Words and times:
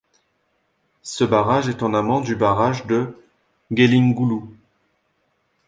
Ce 1.03 1.23
barrage 1.23 1.69
est 1.69 1.83
en 1.83 1.93
amont 1.93 2.21
du 2.21 2.35
barrage 2.35 2.87
de 2.87 3.15
Gelingüllü. 3.69 4.49